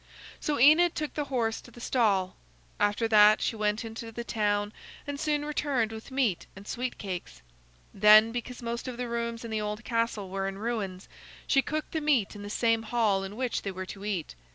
[0.39, 2.35] So Enid took the horse to the stall.
[2.79, 4.73] After that, she went into the town
[5.05, 7.43] and soon returned with meat and sweet cakes.
[7.93, 11.07] Then, because most of the rooms in the old castle were in ruins,
[11.45, 14.33] she cooked the meat in the same hall in which they were to eat.